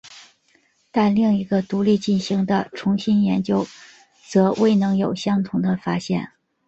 [0.89, 3.67] 但另一个独立进行的重新研究
[4.31, 6.31] 则未能有相同的发现。